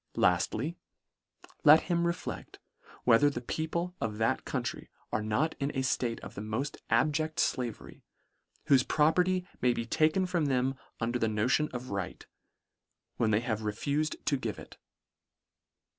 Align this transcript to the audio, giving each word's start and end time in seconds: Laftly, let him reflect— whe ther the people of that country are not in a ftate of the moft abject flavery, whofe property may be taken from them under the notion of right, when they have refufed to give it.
Laftly, 0.17 0.77
let 1.63 1.81
him 1.81 2.07
reflect— 2.07 2.57
whe 3.05 3.19
ther 3.19 3.29
the 3.29 3.39
people 3.39 3.95
of 4.01 4.17
that 4.17 4.45
country 4.45 4.89
are 5.11 5.21
not 5.21 5.53
in 5.59 5.69
a 5.75 5.83
ftate 5.83 6.19
of 6.21 6.33
the 6.33 6.41
moft 6.41 6.77
abject 6.89 7.39
flavery, 7.39 8.01
whofe 8.67 8.87
property 8.87 9.45
may 9.61 9.73
be 9.73 9.85
taken 9.85 10.25
from 10.25 10.45
them 10.45 10.73
under 10.99 11.19
the 11.19 11.27
notion 11.27 11.69
of 11.71 11.91
right, 11.91 12.25
when 13.17 13.29
they 13.29 13.41
have 13.41 13.59
refufed 13.59 14.15
to 14.25 14.37
give 14.37 14.57
it. 14.57 14.79